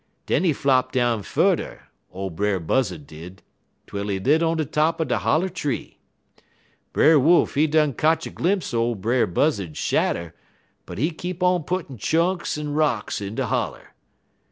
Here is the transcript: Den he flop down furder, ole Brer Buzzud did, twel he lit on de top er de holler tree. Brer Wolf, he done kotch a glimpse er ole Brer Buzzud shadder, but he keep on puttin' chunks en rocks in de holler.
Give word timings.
Den 0.25 0.43
he 0.45 0.51
flop 0.51 0.91
down 0.91 1.21
furder, 1.21 1.89
ole 2.11 2.31
Brer 2.31 2.59
Buzzud 2.59 3.05
did, 3.05 3.43
twel 3.85 4.07
he 4.07 4.19
lit 4.19 4.41
on 4.41 4.57
de 4.57 4.65
top 4.65 4.99
er 4.99 5.05
de 5.05 5.19
holler 5.19 5.47
tree. 5.47 5.99
Brer 6.91 7.19
Wolf, 7.19 7.53
he 7.53 7.67
done 7.67 7.93
kotch 7.93 8.25
a 8.25 8.31
glimpse 8.31 8.73
er 8.73 8.77
ole 8.77 8.95
Brer 8.95 9.27
Buzzud 9.27 9.75
shadder, 9.77 10.33
but 10.87 10.97
he 10.97 11.11
keep 11.11 11.43
on 11.43 11.65
puttin' 11.65 11.99
chunks 11.99 12.57
en 12.57 12.73
rocks 12.73 13.21
in 13.21 13.35
de 13.35 13.45
holler. 13.45 13.93